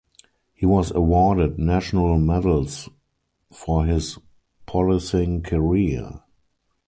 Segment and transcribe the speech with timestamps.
[0.55, 2.89] He was awarded National Medals
[3.53, 4.17] for his
[4.65, 6.21] policing career.